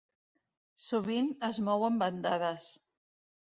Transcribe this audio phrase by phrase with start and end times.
[0.83, 2.69] Sovint es mou en bandades.